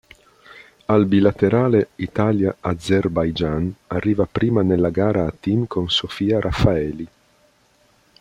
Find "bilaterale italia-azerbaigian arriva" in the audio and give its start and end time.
1.09-4.25